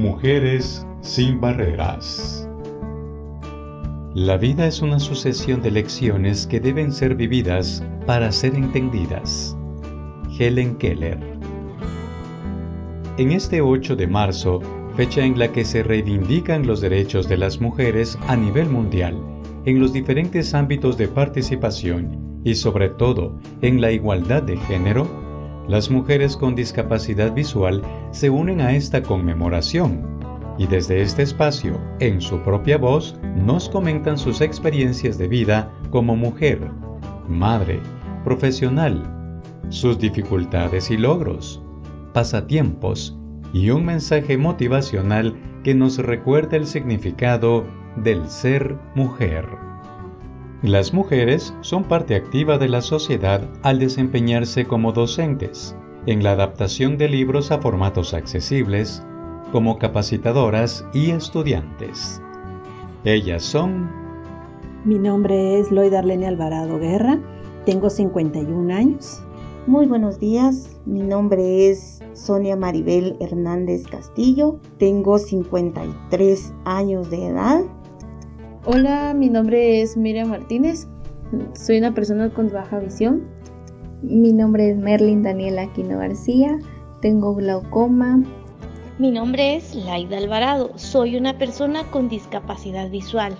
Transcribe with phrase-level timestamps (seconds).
[0.00, 2.48] Mujeres sin barreras.
[4.14, 9.54] La vida es una sucesión de lecciones que deben ser vividas para ser entendidas.
[10.38, 11.18] Helen Keller.
[13.18, 14.60] En este 8 de marzo,
[14.96, 19.18] fecha en la que se reivindican los derechos de las mujeres a nivel mundial,
[19.66, 25.06] en los diferentes ámbitos de participación y sobre todo en la igualdad de género,
[25.68, 30.20] las mujeres con discapacidad visual se unen a esta conmemoración
[30.58, 36.16] y desde este espacio, en su propia voz, nos comentan sus experiencias de vida como
[36.16, 36.70] mujer,
[37.28, 37.80] madre,
[38.24, 39.02] profesional,
[39.70, 41.62] sus dificultades y logros,
[42.12, 43.16] pasatiempos
[43.52, 45.34] y un mensaje motivacional
[45.64, 47.64] que nos recuerda el significado
[47.96, 49.69] del ser mujer.
[50.62, 55.74] Las mujeres son parte activa de la sociedad al desempeñarse como docentes,
[56.04, 59.02] en la adaptación de libros a formatos accesibles,
[59.52, 62.20] como capacitadoras y estudiantes.
[63.04, 63.90] Ellas son...
[64.84, 67.18] Mi nombre es Loida Arlene Alvarado Guerra,
[67.64, 69.22] tengo 51 años.
[69.66, 77.62] Muy buenos días, mi nombre es Sonia Maribel Hernández Castillo, tengo 53 años de edad.
[78.66, 80.86] Hola, mi nombre es Miriam Martínez,
[81.54, 83.26] soy una persona con baja visión.
[84.02, 86.58] Mi nombre es Merlin Daniela Aquino García,
[87.00, 88.22] tengo glaucoma,
[88.98, 93.34] mi nombre es Laida Alvarado, soy una persona con discapacidad visual.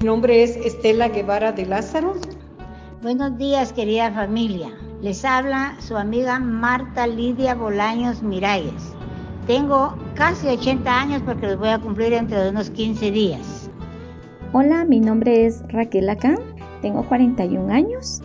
[0.00, 2.14] Mi nombre es Estela Guevara de Lázaro.
[3.00, 4.70] Buenos días querida familia,
[5.02, 8.92] les habla su amiga Marta Lidia Bolaños Miralles.
[9.46, 13.67] Tengo casi 80 años porque los voy a cumplir dentro de unos 15 días.
[14.54, 16.38] Hola, mi nombre es Raquel Acán,
[16.80, 18.22] tengo 41 años.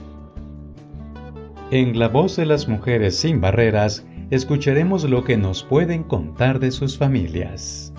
[1.69, 6.71] En la voz de las mujeres sin barreras, escucharemos lo que nos pueden contar de
[6.71, 7.93] sus familias.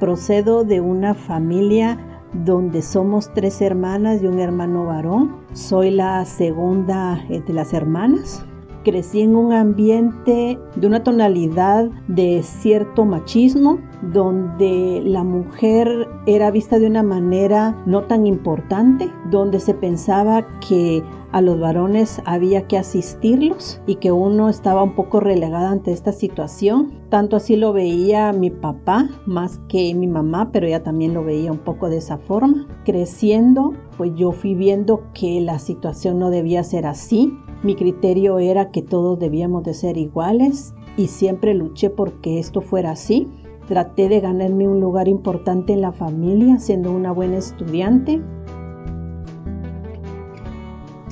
[0.00, 1.96] Procedo de una familia
[2.32, 5.36] donde somos tres hermanas y un hermano varón.
[5.52, 8.44] Soy la segunda de las hermanas.
[8.82, 16.78] Crecí en un ambiente de una tonalidad de cierto machismo, donde la mujer era vista
[16.78, 22.78] de una manera no tan importante, donde se pensaba que a los varones había que
[22.78, 26.92] asistirlos y que uno estaba un poco relegada ante esta situación.
[27.10, 31.52] Tanto así lo veía mi papá más que mi mamá, pero ella también lo veía
[31.52, 32.66] un poco de esa forma.
[32.84, 37.36] Creciendo, pues yo fui viendo que la situación no debía ser así.
[37.62, 42.92] Mi criterio era que todos debíamos de ser iguales y siempre luché porque esto fuera
[42.92, 43.28] así.
[43.68, 48.22] Traté de ganarme un lugar importante en la familia siendo una buena estudiante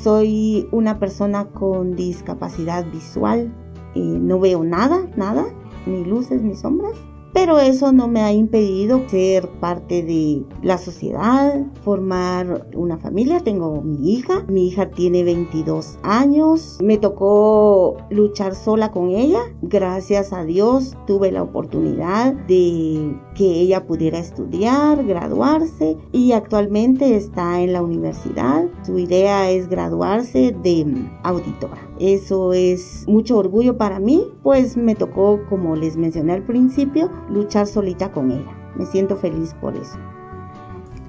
[0.06, 3.52] soy una persona con discapacidad visual.
[3.92, 5.46] y no veo nada, nada,
[5.84, 6.96] ni luces ni sombras
[7.36, 13.40] pero eso no me ha impedido ser parte de la sociedad, formar una familia.
[13.40, 19.40] Tengo mi hija, mi hija tiene 22 años, me tocó luchar sola con ella.
[19.60, 27.60] Gracias a Dios tuve la oportunidad de que ella pudiera estudiar, graduarse y actualmente está
[27.60, 28.64] en la universidad.
[28.82, 30.86] Su idea es graduarse de
[31.22, 31.85] auditora.
[31.98, 37.66] Eso es mucho orgullo para mí, pues me tocó, como les mencioné al principio, luchar
[37.66, 38.52] solita con ella.
[38.76, 39.96] Me siento feliz por eso.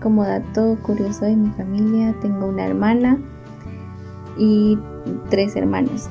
[0.02, 3.20] Como dato curioso de mi familia, tengo una hermana
[4.38, 4.78] y
[5.30, 6.10] tres hermanos.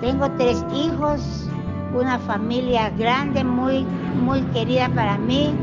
[0.00, 1.48] Tengo tres hijos,
[1.94, 3.84] una familia grande, muy,
[4.24, 5.54] muy querida para mí,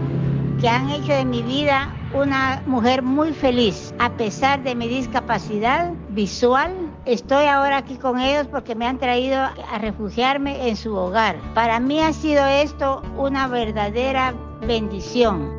[0.60, 3.94] que han hecho de mi vida una mujer muy feliz.
[4.00, 6.72] A pesar de mi discapacidad visual,
[7.06, 11.36] estoy ahora aquí con ellos porque me han traído a refugiarme en su hogar.
[11.54, 14.34] Para mí ha sido esto una verdadera
[14.66, 15.52] bendición.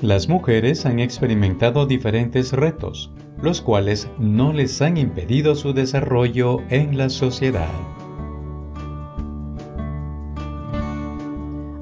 [0.00, 3.10] Las mujeres han experimentado diferentes retos,
[3.42, 7.68] los cuales no les han impedido su desarrollo en la sociedad.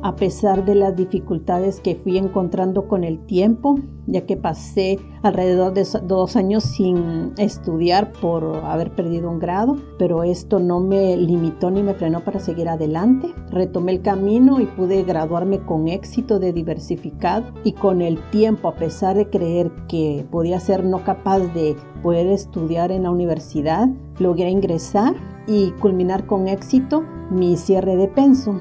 [0.09, 5.75] A pesar de las dificultades que fui encontrando con el tiempo, ya que pasé alrededor
[5.75, 11.71] de dos años sin estudiar por haber perdido un grado, pero esto no me limitó
[11.71, 13.35] ni me frenó para seguir adelante.
[13.51, 18.77] Retomé el camino y pude graduarme con éxito de diversificado y con el tiempo, a
[18.77, 24.49] pesar de creer que podía ser no capaz de poder estudiar en la universidad, logré
[24.49, 25.15] ingresar
[25.47, 28.59] y culminar con éxito mi cierre de penso.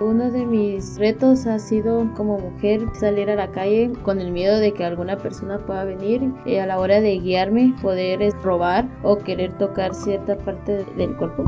[0.00, 4.58] Uno de mis retos ha sido como mujer salir a la calle con el miedo
[4.58, 9.18] de que alguna persona pueda venir y a la hora de guiarme poder robar o
[9.18, 11.44] querer tocar cierta parte del cuerpo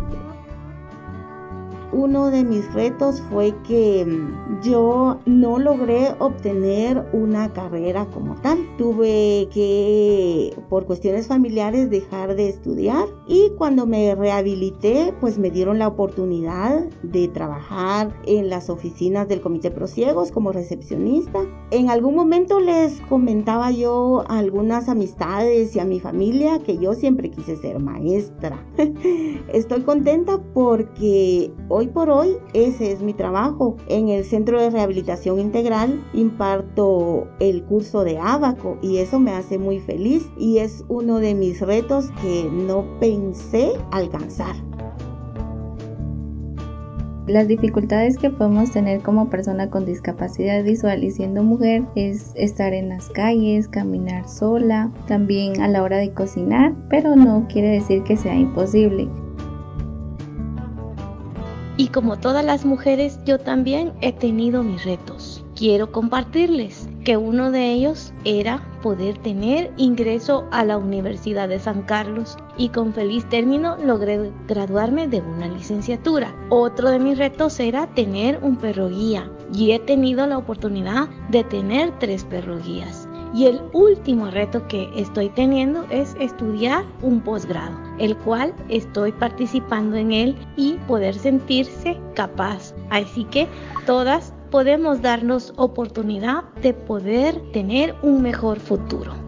[1.93, 8.59] uno de mis retos fue que mm, yo no logré obtener una carrera como tal.
[8.79, 15.79] Tuve que, por cuestiones familiares, dejar de estudiar y cuando me rehabilité, pues me dieron
[15.79, 21.41] la oportunidad de trabajar en las oficinas del Comité Prosiegos como recepcionista.
[21.71, 26.95] En algún momento les comentaba yo a algunas amistades y a mi familia que yo
[26.95, 28.65] siempre quise ser maestra.
[29.53, 33.77] Estoy contenta porque hoy Hoy por hoy ese es mi trabajo.
[33.89, 39.59] En el Centro de Rehabilitación Integral imparto el curso de Abaco y eso me hace
[39.59, 44.55] muy feliz y es uno de mis retos que no pensé alcanzar.
[47.27, 52.73] Las dificultades que podemos tener como persona con discapacidad visual y siendo mujer es estar
[52.75, 58.05] en las calles, caminar sola, también a la hora de cocinar, pero no quiere decir
[58.05, 59.09] que sea imposible.
[61.93, 65.45] Como todas las mujeres, yo también he tenido mis retos.
[65.55, 71.83] Quiero compartirles que uno de ellos era poder tener ingreso a la Universidad de San
[71.83, 76.35] Carlos y con feliz término logré graduarme de una licenciatura.
[76.49, 81.45] Otro de mis retos era tener un perro guía y he tenido la oportunidad de
[81.45, 83.02] tener tres perro guías.
[83.35, 89.97] Y el último reto que estoy teniendo es estudiar un posgrado, el cual estoy participando
[89.97, 92.75] en él y poder sentirse capaz.
[92.91, 93.49] Así que
[93.87, 99.22] todas podemos darnos oportunidad de poder tener un mejor futuro.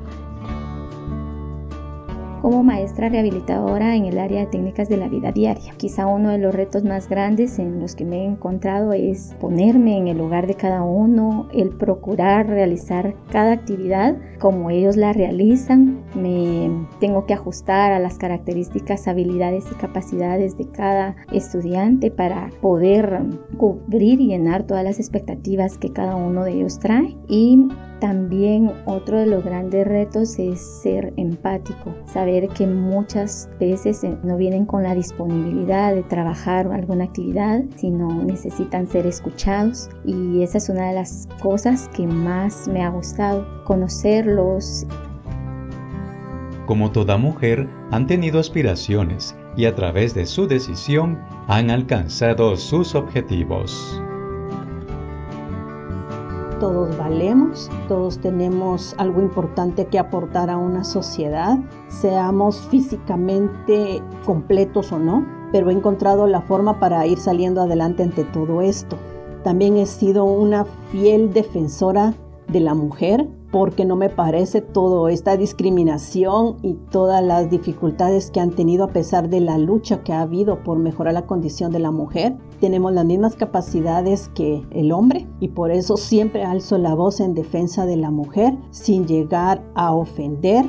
[2.44, 6.36] Como maestra rehabilitadora en el área de técnicas de la vida diaria, quizá uno de
[6.36, 10.46] los retos más grandes en los que me he encontrado es ponerme en el lugar
[10.46, 16.04] de cada uno, el procurar realizar cada actividad como ellos la realizan.
[16.14, 16.68] Me
[17.00, 23.22] tengo que ajustar a las características, habilidades y capacidades de cada estudiante para poder
[23.56, 27.16] cubrir y llenar todas las expectativas que cada uno de ellos trae
[28.04, 34.36] también otro de los grandes retos es ser empático, saber que muchas veces eh, no
[34.36, 40.68] vienen con la disponibilidad de trabajar alguna actividad, sino necesitan ser escuchados y esa es
[40.68, 44.86] una de las cosas que más me ha gustado, conocerlos.
[46.66, 52.94] Como toda mujer, han tenido aspiraciones y a través de su decisión han alcanzado sus
[52.94, 54.03] objetivos
[56.58, 61.58] todos valemos, todos tenemos algo importante que aportar a una sociedad,
[61.88, 68.24] seamos físicamente completos o no, pero he encontrado la forma para ir saliendo adelante ante
[68.24, 68.96] todo esto.
[69.42, 72.14] También he sido una fiel defensora
[72.48, 78.40] de la mujer porque no me parece toda esta discriminación y todas las dificultades que
[78.40, 81.78] han tenido a pesar de la lucha que ha habido por mejorar la condición de
[81.78, 82.34] la mujer.
[82.58, 87.34] Tenemos las mismas capacidades que el hombre y por eso siempre alzo la voz en
[87.34, 90.64] defensa de la mujer sin llegar a ofender.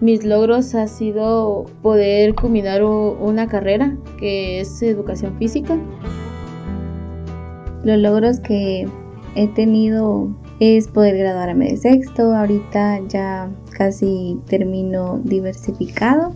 [0.00, 5.78] Mis logros ha sido poder culminar una carrera que es educación física.
[7.84, 8.88] Los logros que
[9.36, 10.28] he tenido
[10.60, 12.34] es poder graduarme de sexto.
[12.34, 16.34] Ahorita ya casi termino diversificado.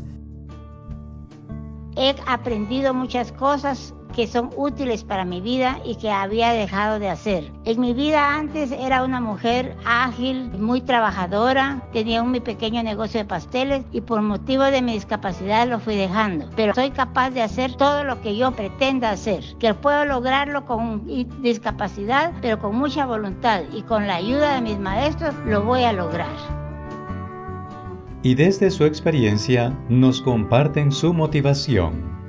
[1.97, 7.09] He aprendido muchas cosas que son útiles para mi vida y que había dejado de
[7.09, 7.51] hacer.
[7.65, 13.21] En mi vida antes era una mujer ágil, muy trabajadora, tenía un mi pequeño negocio
[13.21, 16.49] de pasteles y por motivo de mi discapacidad lo fui dejando.
[16.57, 21.07] Pero soy capaz de hacer todo lo que yo pretenda hacer, que puedo lograrlo con
[21.43, 25.93] discapacidad, pero con mucha voluntad y con la ayuda de mis maestros lo voy a
[25.93, 26.63] lograr.
[28.23, 32.22] Y desde su experiencia nos comparten su motivación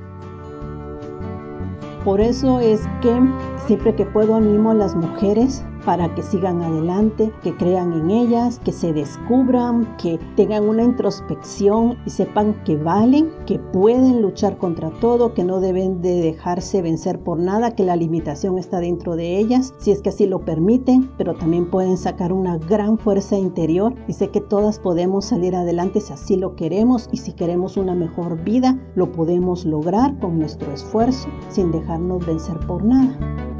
[2.03, 3.19] por eso es que
[3.65, 8.59] siempre que puedo animo a las mujeres para que sigan adelante, que crean en ellas,
[8.63, 14.89] que se descubran, que tengan una introspección y sepan que valen, que pueden luchar contra
[14.99, 19.37] todo, que no deben de dejarse vencer por nada, que la limitación está dentro de
[19.37, 23.93] ellas, si es que así lo permiten, pero también pueden sacar una gran fuerza interior
[24.07, 27.95] y sé que todas podemos salir adelante si así lo queremos y si queremos una
[27.95, 33.52] mejor vida, lo podemos lograr con nuestro esfuerzo sin dejarnos vencer por nada.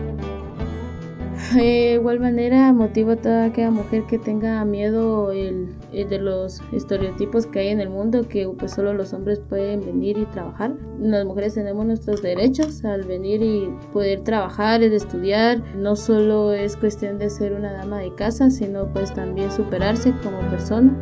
[1.52, 7.46] De igual manera, motivo a toda aquella mujer que tenga miedo el, de los estereotipos
[7.48, 10.76] que hay en el mundo, que pues solo los hombres pueden venir y trabajar.
[11.00, 15.62] Las mujeres tenemos nuestros derechos al venir y poder trabajar, de estudiar.
[15.76, 20.40] No solo es cuestión de ser una dama de casa, sino pues también superarse como
[20.50, 20.98] persona.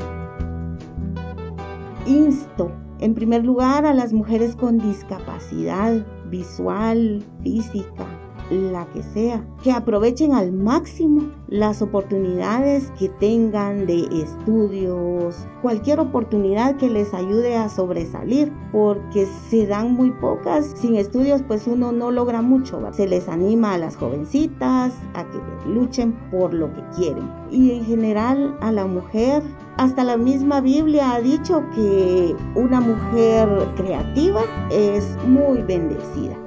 [2.07, 8.20] Insto, en primer lugar, a las mujeres con discapacidad visual, física,
[8.51, 16.77] la que sea, que aprovechen al máximo las oportunidades que tengan de estudios, cualquier oportunidad
[16.77, 22.11] que les ayude a sobresalir, porque se dan muy pocas, sin estudios pues uno no
[22.11, 27.29] logra mucho, se les anima a las jovencitas a que luchen por lo que quieren.
[27.49, 29.43] Y en general a la mujer
[29.77, 36.40] hasta la misma Biblia ha dicho que una mujer creativa es muy bendecida.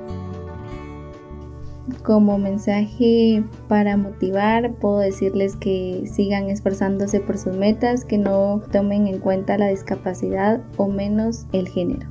[2.02, 9.06] Como mensaje para motivar, puedo decirles que sigan esforzándose por sus metas, que no tomen
[9.06, 12.08] en cuenta la discapacidad o menos el género.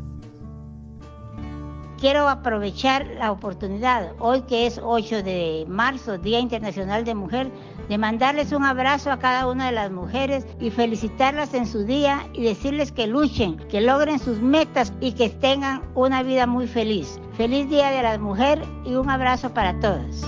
[2.00, 7.50] Quiero aprovechar la oportunidad, hoy que es 8 de marzo, Día Internacional de Mujer,
[7.90, 12.28] de mandarles un abrazo a cada una de las mujeres y felicitarlas en su día
[12.34, 17.20] y decirles que luchen, que logren sus metas y que tengan una vida muy feliz.
[17.34, 20.24] Feliz Día de la Mujer y un abrazo para todas.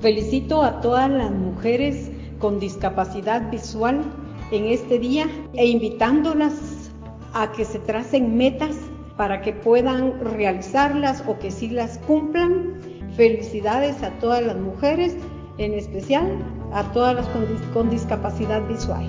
[0.00, 4.02] Felicito a todas las mujeres con discapacidad visual
[4.50, 6.90] en este día e invitándolas
[7.34, 8.76] a que se tracen metas
[9.16, 12.80] para que puedan realizarlas o que sí las cumplan.
[13.16, 15.16] Felicidades a todas las mujeres,
[15.58, 16.38] en especial
[16.72, 17.26] a todas las
[17.74, 19.06] con, discapacidad visual.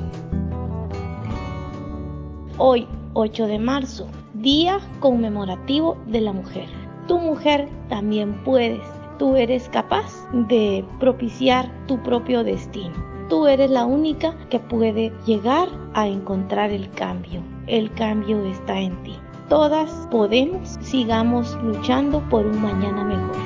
[2.58, 6.68] Hoy, 8 de marzo, Día conmemorativo de la mujer.
[7.08, 8.82] Tu mujer también puedes.
[9.18, 12.94] Tú eres capaz de propiciar tu propio destino.
[13.30, 17.42] Tú eres la única que puede llegar a encontrar el cambio.
[17.68, 19.16] El cambio está en ti.
[19.48, 23.43] Todas podemos, sigamos luchando por un mañana mejor.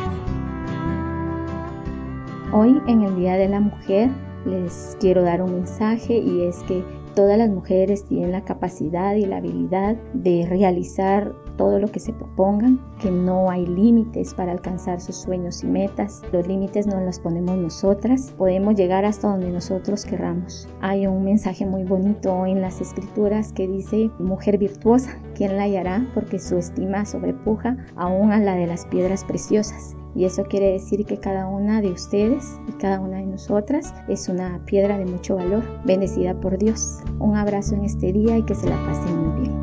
[2.54, 4.10] Hoy en el Día de la Mujer
[4.46, 6.84] les quiero dar un mensaje y es que
[7.18, 12.14] Todas las mujeres tienen la capacidad y la habilidad de realizar todo lo que se
[12.14, 16.22] propongan, que no hay límites para alcanzar sus sueños y metas.
[16.32, 20.70] Los límites no los ponemos nosotras, podemos llegar hasta donde nosotros querramos.
[20.82, 26.08] Hay un mensaje muy bonito en las escrituras que dice, mujer virtuosa, ¿quién la hallará?
[26.14, 29.96] Porque su estima sobrepuja aún a la de las piedras preciosas.
[30.16, 34.30] Y eso quiere decir que cada una de ustedes y cada una de nosotras es
[34.30, 37.02] una piedra de mucho valor, bendecida por Dios.
[37.20, 39.57] Un abrazo en este día y que se la pasen muy bien.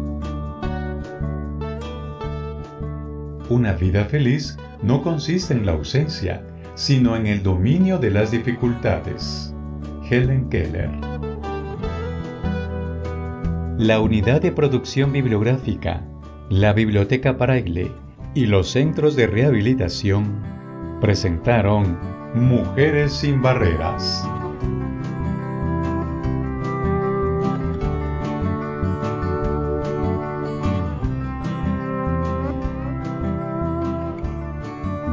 [3.51, 6.43] Una vida feliz no consiste en la ausencia,
[6.75, 9.55] sino en el dominio de las dificultades.
[10.09, 10.91] Helen Keller
[13.77, 16.03] La unidad de producción bibliográfica,
[16.49, 17.93] la Biblioteca Paraile,
[18.35, 20.43] y los centros de rehabilitación
[21.03, 21.99] presentaron
[22.35, 24.27] Mujeres sin Barreras.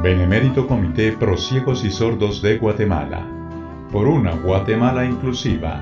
[0.01, 3.23] Benemérito Comité Pro Ciegos y Sordos de Guatemala,
[3.91, 5.79] por una Guatemala inclusiva.